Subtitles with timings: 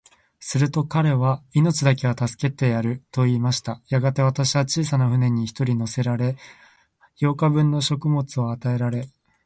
[0.39, 3.83] すると彼は、命だけは助けてやる、と言いました。
[3.89, 6.37] やがて、私は小さな舟に一人乗せられ、
[7.19, 9.07] 八日分の食物を与えられ、